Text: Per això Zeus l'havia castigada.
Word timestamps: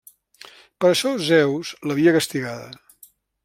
Per 0.83 0.89
això 0.93 1.11
Zeus 1.27 1.75
l'havia 1.91 2.17
castigada. 2.19 3.09